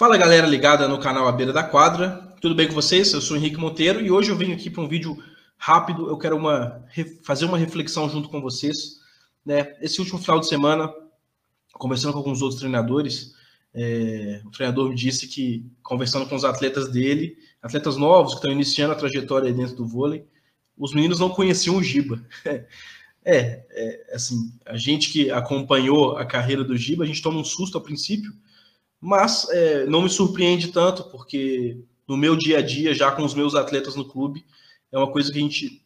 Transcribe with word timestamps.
Fala 0.00 0.16
galera 0.16 0.46
ligada 0.46 0.88
no 0.88 0.98
canal 0.98 1.28
A 1.28 1.32
Beira 1.32 1.52
da 1.52 1.62
Quadra, 1.62 2.34
tudo 2.40 2.54
bem 2.54 2.66
com 2.66 2.72
vocês? 2.72 3.12
Eu 3.12 3.20
sou 3.20 3.36
Henrique 3.36 3.58
Monteiro 3.58 4.00
e 4.00 4.10
hoje 4.10 4.30
eu 4.30 4.34
venho 4.34 4.54
aqui 4.54 4.70
para 4.70 4.82
um 4.82 4.88
vídeo 4.88 5.22
rápido. 5.58 6.08
Eu 6.08 6.16
quero 6.16 6.38
uma, 6.38 6.82
fazer 7.22 7.44
uma 7.44 7.58
reflexão 7.58 8.08
junto 8.08 8.30
com 8.30 8.40
vocês. 8.40 8.98
Né? 9.44 9.76
Esse 9.78 10.00
último 10.00 10.18
final 10.18 10.40
de 10.40 10.48
semana, 10.48 10.90
conversando 11.74 12.14
com 12.14 12.20
alguns 12.20 12.40
outros 12.40 12.60
treinadores, 12.60 13.34
é, 13.74 14.40
o 14.46 14.50
treinador 14.50 14.88
me 14.88 14.94
disse 14.94 15.28
que, 15.28 15.70
conversando 15.82 16.26
com 16.26 16.34
os 16.34 16.46
atletas 16.46 16.88
dele, 16.88 17.36
atletas 17.60 17.98
novos 17.98 18.32
que 18.32 18.38
estão 18.38 18.52
iniciando 18.52 18.94
a 18.94 18.96
trajetória 18.96 19.52
dentro 19.52 19.76
do 19.76 19.86
vôlei, 19.86 20.24
os 20.78 20.94
meninos 20.94 21.20
não 21.20 21.28
conheciam 21.28 21.76
o 21.76 21.82
Giba. 21.82 22.24
É, 23.22 23.66
é, 23.72 24.14
assim, 24.14 24.50
a 24.64 24.78
gente 24.78 25.10
que 25.10 25.30
acompanhou 25.30 26.16
a 26.16 26.24
carreira 26.24 26.64
do 26.64 26.74
Giba, 26.74 27.04
a 27.04 27.06
gente 27.06 27.20
toma 27.20 27.38
um 27.38 27.44
susto 27.44 27.76
ao 27.76 27.84
princípio, 27.84 28.32
mas 29.00 29.48
é, 29.50 29.86
não 29.86 30.02
me 30.02 30.10
surpreende 30.10 30.68
tanto, 30.68 31.04
porque 31.04 31.78
no 32.06 32.16
meu 32.16 32.36
dia 32.36 32.58
a 32.58 32.62
dia, 32.62 32.94
já 32.94 33.10
com 33.10 33.24
os 33.24 33.34
meus 33.34 33.54
atletas 33.54 33.96
no 33.96 34.04
clube, 34.04 34.44
é 34.92 34.98
uma 34.98 35.10
coisa 35.10 35.32
que 35.32 35.38
a 35.38 35.42
gente 35.42 35.82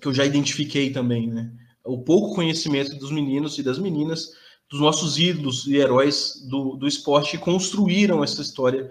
que 0.00 0.06
eu 0.06 0.14
já 0.14 0.24
identifiquei 0.24 0.90
também, 0.90 1.26
né? 1.26 1.52
O 1.84 1.98
pouco 1.98 2.34
conhecimento 2.34 2.94
dos 2.96 3.10
meninos 3.10 3.58
e 3.58 3.62
das 3.62 3.78
meninas, 3.78 4.30
dos 4.68 4.80
nossos 4.80 5.18
ídolos 5.18 5.66
e 5.66 5.76
heróis 5.76 6.46
do, 6.48 6.76
do 6.76 6.86
esporte 6.86 7.32
que 7.32 7.38
construíram 7.38 8.22
essa 8.22 8.40
história 8.40 8.90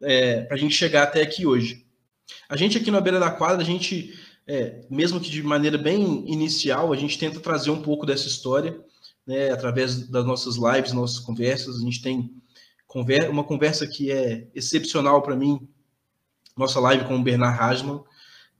é, 0.00 0.42
para 0.42 0.56
a 0.56 0.58
gente 0.58 0.74
chegar 0.74 1.02
até 1.02 1.20
aqui 1.20 1.46
hoje. 1.46 1.84
A 2.48 2.56
gente 2.56 2.78
aqui 2.78 2.90
na 2.90 3.00
beira 3.00 3.20
da 3.20 3.30
quadra, 3.30 3.62
a 3.62 3.66
gente, 3.66 4.18
é, 4.46 4.86
mesmo 4.88 5.20
que 5.20 5.30
de 5.30 5.42
maneira 5.42 5.76
bem 5.76 6.24
inicial, 6.26 6.92
a 6.92 6.96
gente 6.96 7.18
tenta 7.18 7.38
trazer 7.38 7.70
um 7.70 7.82
pouco 7.82 8.06
dessa 8.06 8.26
história, 8.26 8.80
né, 9.26 9.50
através 9.50 10.08
das 10.08 10.24
nossas 10.24 10.56
lives, 10.56 10.92
nossas 10.92 11.18
conversas. 11.18 11.76
A 11.76 11.80
gente 11.80 12.00
tem 12.00 12.30
uma 13.30 13.44
conversa 13.44 13.86
que 13.86 14.10
é 14.10 14.48
excepcional 14.54 15.22
para 15.22 15.36
mim, 15.36 15.68
nossa 16.56 16.80
live 16.80 17.04
com 17.04 17.16
o 17.16 17.22
Bernard 17.22 17.58
Hasman. 17.58 18.02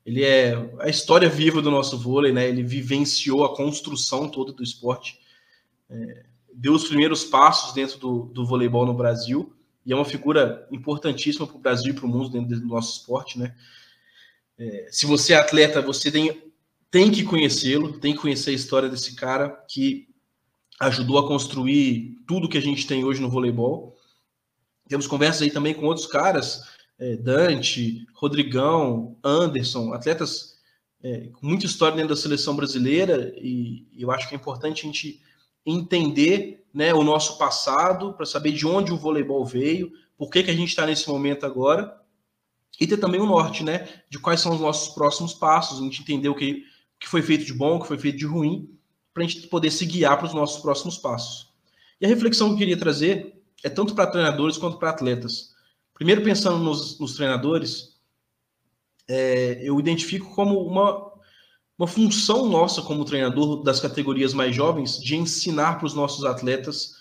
Ele 0.07 0.25
é 0.25 0.55
a 0.79 0.89
história 0.89 1.29
viva 1.29 1.61
do 1.61 1.71
nosso 1.71 1.99
vôlei, 1.99 2.33
né? 2.33 2.49
Ele 2.49 2.63
vivenciou 2.63 3.45
a 3.45 3.55
construção 3.55 4.29
toda 4.29 4.53
do 4.53 4.63
esporte, 4.63 5.19
é, 5.89 6.27
deu 6.55 6.73
os 6.73 6.87
primeiros 6.87 7.25
passos 7.25 7.75
dentro 7.75 7.99
do, 7.99 8.23
do 8.27 8.47
voleibol 8.47 8.87
no 8.87 8.95
Brasil 8.95 9.55
e 9.85 9.93
é 9.93 9.97
uma 9.97 10.05
figura 10.05 10.67
importantíssima 10.71 11.47
para 11.47 11.57
o 11.57 11.61
Brasil 11.61 11.93
e 11.93 11.97
para 11.97 12.07
o 12.07 12.09
mundo 12.09 12.29
dentro 12.29 12.61
do 12.61 12.67
nosso 12.67 12.99
esporte, 12.99 13.39
né? 13.39 13.55
É, 14.59 14.89
se 14.91 15.07
você 15.07 15.33
é 15.33 15.37
atleta, 15.37 15.81
você 15.81 16.11
tem, 16.11 16.43
tem 16.91 17.11
que 17.11 17.25
conhecê-lo, 17.25 17.99
tem 17.99 18.13
que 18.13 18.21
conhecer 18.21 18.51
a 18.51 18.55
história 18.55 18.89
desse 18.89 19.17
cara 19.17 19.49
que 19.69 20.09
ajudou 20.79 21.19
a 21.19 21.27
construir 21.27 22.19
tudo 22.27 22.49
que 22.49 22.59
a 22.59 22.63
gente 22.63 22.87
tem 22.87 23.05
hoje 23.05 23.21
no 23.21 23.31
voleibol. 23.31 23.97
Temos 24.91 25.07
conversas 25.07 25.43
aí 25.43 25.53
também 25.53 25.73
com 25.73 25.87
outros 25.87 26.09
caras, 26.09 26.65
é, 26.99 27.15
Dante, 27.15 28.05
Rodrigão, 28.13 29.17
Anderson, 29.23 29.95
atletas 29.95 30.59
é, 31.01 31.29
com 31.29 31.47
muita 31.47 31.65
história 31.65 31.97
dentro 31.97 32.13
da 32.13 32.21
seleção 32.21 32.57
brasileira, 32.57 33.33
e, 33.37 33.87
eu 33.97 34.11
acho 34.11 34.29
que 34.29 34.35
é 34.35 34.37
importante 34.37 34.83
a 34.83 34.87
gente 34.87 35.23
entender 35.65 36.67
né, 36.75 36.93
o 36.93 37.05
nosso 37.05 37.39
passado, 37.39 38.15
para 38.15 38.27
saber 38.27 38.51
de 38.51 38.67
onde 38.67 38.93
o 38.93 38.97
voleibol 38.97 39.47
veio, 39.47 39.93
por 40.19 40.29
que, 40.29 40.43
que 40.43 40.51
a 40.51 40.55
gente 40.55 40.71
está 40.71 40.85
nesse 40.85 41.09
momento 41.09 41.47
agora, 41.47 41.97
e 42.81 42.85
ter 42.85 42.97
também 42.97 43.21
o 43.21 43.27
norte, 43.27 43.63
né, 43.63 43.89
de 44.11 44.19
quais 44.19 44.41
são 44.41 44.53
os 44.53 44.61
nossos 44.61 44.93
próximos 44.93 45.33
passos, 45.33 45.79
a 45.79 45.83
gente 45.85 46.03
entender 46.03 46.29
o 46.29 46.35
que, 46.35 46.65
que 46.99 47.09
foi 47.09 47.23
feito 47.23 47.45
de 47.45 47.55
bom, 47.55 47.77
o 47.77 47.81
que 47.81 47.87
foi 47.87 47.99
feito 47.99 48.19
de 48.19 48.27
ruim, 48.27 48.77
para 49.15 49.23
a 49.23 49.27
gente 49.27 49.47
poder 49.47 49.71
se 49.71 49.87
guiar 49.87 50.19
para 50.19 50.27
os 50.27 50.35
nossos 50.35 50.61
próximos 50.61 50.99
passos. 50.99 51.49
E 52.01 52.07
a 52.07 52.09
reflexão 52.09 52.49
que 52.49 52.55
eu 52.55 52.59
queria 52.59 52.77
trazer 52.77 53.40
é 53.63 53.69
tanto 53.69 53.95
para 53.95 54.11
treinadores 54.11 54.57
quanto 54.57 54.79
para 54.79 54.91
atletas. 54.91 55.51
Primeiro, 55.95 56.23
pensando 56.23 56.59
nos, 56.59 56.99
nos 56.99 57.15
treinadores, 57.15 57.97
é, 59.09 59.61
eu 59.63 59.79
identifico 59.79 60.35
como 60.35 60.61
uma, 60.61 61.13
uma 61.79 61.87
função 61.87 62.49
nossa 62.49 62.81
como 62.81 63.05
treinador 63.05 63.63
das 63.63 63.81
categorias 63.81 64.33
mais 64.33 64.55
jovens 64.55 64.99
de 64.99 65.17
ensinar 65.17 65.79
para 65.79 65.87
os 65.87 65.95
nossos 65.95 66.25
atletas 66.25 66.95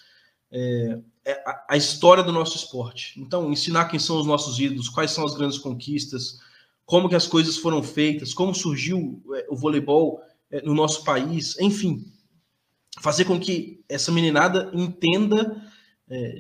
é, 0.52 1.00
é, 1.26 1.34
a, 1.46 1.66
a, 1.70 1.78
história 1.78 2.24
do 2.24 2.32
nosso 2.32 2.58
esporte. 2.58 3.20
Então, 3.20 3.52
ensinar 3.52 3.86
quem 3.86 4.00
são 4.00 4.20
os 4.20 4.26
nossos 4.26 4.60
ídolos, 4.60 4.90
quais 4.90 5.12
são 5.12 5.24
as 5.24 5.36
grandes 5.36 5.60
conquistas, 5.60 6.40
como 6.86 7.08
que 7.08 7.16
as 7.16 7.28
coisas 7.28 7.56
foram 7.56 7.84
feitas, 7.84 8.34
como 8.34 8.54
surgiu 8.56 9.22
é, 9.36 9.46
o 9.50 9.56
voleibol 9.56 10.22
é, 10.50 10.62
no 10.64 10.74
nosso 10.74 11.04
país, 11.04 11.58
enfim, 11.60 12.04
fazer 13.00 13.26
com 13.26 13.40
que 13.40 13.84
essa 13.88 14.12
meninada 14.12 14.72
entenda 14.74 15.62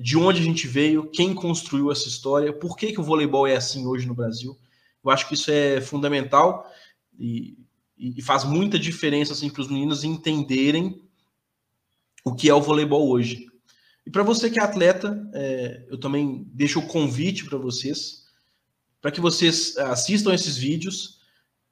de 0.02 0.18
onde 0.18 0.41
a 0.41 0.44
gente 0.44 0.68
veio, 0.68 1.09
quem 1.12 1.34
construiu 1.34 1.91
essa 1.91 2.07
história, 2.07 2.52
por 2.52 2.75
que, 2.75 2.91
que 2.91 3.00
o 3.00 3.03
voleibol 3.03 3.46
é 3.46 3.56
assim 3.56 3.85
hoje 3.85 4.07
no 4.07 4.16
Brasil. 4.16 4.57
Eu 5.03 5.12
acho 5.12 5.28
que 5.28 5.35
isso 5.35 5.52
é 5.52 5.80
fundamental 5.80 6.66
e, 7.18 7.56
e 7.97 8.22
faz 8.22 8.44
muita 8.44 8.80
diferença 8.80 9.34
assim, 9.34 9.50
para 9.50 9.62
os 9.62 9.68
meninos 9.68 10.03
entenderem 10.03 11.02
o 12.25 12.34
que 12.34 12.50
é 12.50 12.53
o 12.53 12.62
voleibol 12.62 13.09
hoje. 13.09 13.47
E 14.06 14.09
para 14.09 14.24
você 14.24 14.50
que 14.50 14.59
é 14.59 14.63
atleta, 14.63 15.30
é, 15.34 15.86
eu 15.88 16.00
também 16.00 16.47
deixo 16.51 16.80
o 16.80 16.88
convite 16.88 17.46
para 17.46 17.57
vocês, 17.57 18.25
para 19.00 19.12
que 19.12 19.22
vocês 19.22 19.78
assistam 19.78 20.34
esses 20.34 20.57
vídeos 20.57 21.19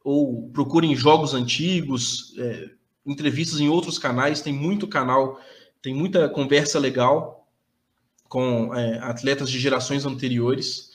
ou 0.03 0.49
procurem 0.49 0.95
jogos 0.95 1.33
antigos, 1.33 2.33
é, 2.37 2.69
entrevistas 3.05 3.59
em 3.59 3.69
outros 3.69 3.97
canais, 3.97 4.41
tem 4.41 4.53
muito 4.53 4.87
canal, 4.87 5.39
tem 5.81 5.93
muita 5.93 6.29
conversa 6.29 6.77
legal 6.77 7.36
com 8.27 8.73
é, 8.73 8.99
atletas 8.99 9.49
de 9.49 9.59
gerações 9.59 10.05
anteriores. 10.05 10.91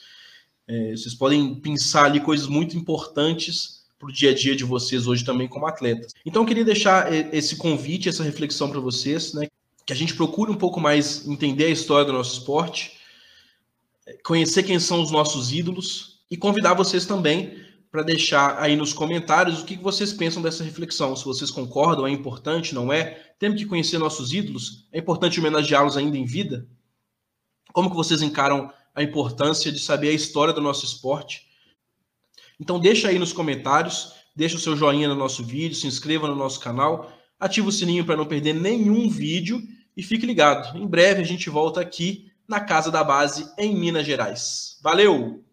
É, 0.67 0.91
vocês 0.91 1.13
podem 1.13 1.55
pensar 1.55 2.05
ali 2.05 2.19
coisas 2.19 2.47
muito 2.47 2.77
importantes 2.77 3.83
para 3.99 4.09
o 4.09 4.11
dia 4.11 4.31
a 4.31 4.33
dia 4.33 4.55
de 4.55 4.63
vocês 4.63 5.07
hoje 5.07 5.23
também 5.23 5.47
como 5.47 5.65
atletas. 5.65 6.11
Então, 6.25 6.43
eu 6.43 6.47
queria 6.47 6.65
deixar 6.65 7.11
é, 7.11 7.29
esse 7.31 7.55
convite, 7.55 8.09
essa 8.09 8.23
reflexão 8.23 8.69
para 8.69 8.79
vocês, 8.79 9.33
né? 9.33 9.47
Que 9.85 9.93
a 9.93 9.95
gente 9.95 10.15
procure 10.15 10.51
um 10.51 10.55
pouco 10.55 10.79
mais 10.79 11.27
entender 11.27 11.65
a 11.65 11.69
história 11.69 12.05
do 12.05 12.13
nosso 12.13 12.39
esporte, 12.39 12.97
conhecer 14.23 14.63
quem 14.63 14.79
são 14.79 15.01
os 15.01 15.11
nossos 15.11 15.51
ídolos 15.51 16.21
e 16.29 16.37
convidar 16.37 16.73
vocês 16.73 17.05
também 17.05 17.61
para 17.93 18.01
deixar 18.01 18.57
aí 18.59 18.75
nos 18.75 18.91
comentários 18.91 19.61
o 19.61 19.65
que 19.65 19.77
vocês 19.77 20.11
pensam 20.11 20.41
dessa 20.41 20.63
reflexão. 20.63 21.15
Se 21.15 21.23
vocês 21.23 21.51
concordam, 21.51 22.07
é 22.07 22.11
importante, 22.11 22.73
não 22.73 22.91
é? 22.91 23.21
Temos 23.37 23.61
que 23.61 23.67
conhecer 23.67 23.99
nossos 23.99 24.33
ídolos, 24.33 24.87
é 24.91 24.97
importante 24.97 25.39
homenageá-los 25.39 25.95
ainda 25.95 26.17
em 26.17 26.25
vida. 26.25 26.67
Como 27.73 27.89
que 27.89 27.95
vocês 27.95 28.21
encaram 28.21 28.71
a 28.95 29.01
importância 29.01 29.71
de 29.71 29.79
saber 29.79 30.09
a 30.09 30.13
história 30.13 30.53
do 30.53 30.61
nosso 30.61 30.85
esporte? 30.85 31.47
Então 32.59 32.79
deixa 32.79 33.09
aí 33.09 33.17
nos 33.17 33.33
comentários, 33.33 34.13
deixa 34.35 34.55
o 34.55 34.59
seu 34.59 34.77
joinha 34.77 35.07
no 35.07 35.15
nosso 35.15 35.43
vídeo, 35.43 35.75
se 35.75 35.87
inscreva 35.87 36.27
no 36.27 36.35
nosso 36.35 36.59
canal, 36.59 37.11
ativa 37.39 37.67
o 37.67 37.71
sininho 37.71 38.05
para 38.05 38.15
não 38.15 38.25
perder 38.25 38.53
nenhum 38.53 39.09
vídeo 39.09 39.61
e 39.97 40.03
fique 40.03 40.25
ligado. 40.25 40.77
Em 40.77 40.87
breve 40.87 41.21
a 41.21 41.25
gente 41.25 41.49
volta 41.49 41.81
aqui 41.81 42.31
na 42.47 42.59
Casa 42.59 42.91
da 42.91 43.03
Base 43.03 43.51
em 43.57 43.75
Minas 43.75 44.05
Gerais. 44.05 44.77
Valeu! 44.81 45.43